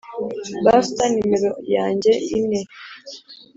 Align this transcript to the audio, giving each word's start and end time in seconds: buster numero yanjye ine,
buster 0.63 1.07
numero 1.13 1.49
yanjye 1.75 2.11
ine, 2.37 2.61